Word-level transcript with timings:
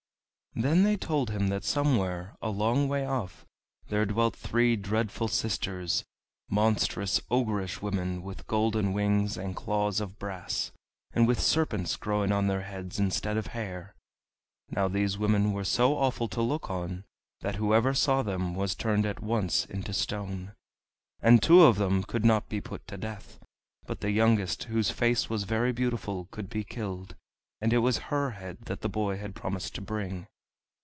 Then 0.53 0.83
they 0.83 0.97
told 0.97 1.29
him 1.29 1.47
that 1.47 1.63
somewhere, 1.63 2.35
a 2.41 2.49
long 2.49 2.89
way 2.89 3.05
off, 3.05 3.45
there 3.87 4.05
dwelt 4.05 4.35
three 4.35 4.75
dreadful 4.75 5.29
sisters, 5.29 6.03
monstrous 6.49 7.21
ogrish 7.31 7.81
women, 7.81 8.21
with 8.21 8.47
golden 8.47 8.91
wings 8.91 9.37
and 9.37 9.55
claws 9.55 10.01
of 10.01 10.19
brass, 10.19 10.73
and 11.13 11.25
with 11.25 11.39
serpents 11.39 11.95
growing 11.95 12.33
on 12.33 12.47
their 12.47 12.63
heads 12.63 12.99
instead 12.99 13.37
of 13.37 13.47
hair. 13.55 13.95
Now 14.69 14.89
these 14.89 15.17
women 15.17 15.53
were 15.53 15.63
so 15.63 15.95
awful 15.97 16.27
to 16.27 16.41
look 16.41 16.69
on 16.69 17.05
that 17.39 17.55
whoever 17.55 17.93
saw 17.93 18.21
them 18.21 18.53
was 18.53 18.75
turned 18.75 19.05
at 19.05 19.23
once 19.23 19.63
into 19.67 19.93
stone. 19.93 20.51
And 21.21 21.41
two 21.41 21.63
of 21.63 21.77
them 21.77 22.03
could 22.03 22.25
not 22.25 22.49
be 22.49 22.59
put 22.59 22.85
to 22.87 22.97
death, 22.97 23.39
but 23.85 24.01
the 24.01 24.11
youngest, 24.11 24.65
whose 24.65 24.91
face 24.91 25.29
was 25.29 25.43
very 25.45 25.71
beautiful, 25.71 26.27
could 26.29 26.49
be 26.49 26.65
killed, 26.65 27.15
and 27.61 27.71
it 27.71 27.77
was 27.77 27.99
her 28.09 28.31
head 28.31 28.57
that 28.65 28.81
the 28.81 28.89
boy 28.89 29.15
had 29.17 29.33
promised 29.33 29.75
to 29.75 29.81
bring. 29.81 30.27